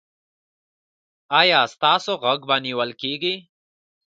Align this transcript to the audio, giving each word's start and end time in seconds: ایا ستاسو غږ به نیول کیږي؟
ایا 1.39 1.59
ستاسو 1.73 2.11
غږ 2.23 2.39
به 2.49 2.55
نیول 2.65 2.91
کیږي؟ 3.01 3.35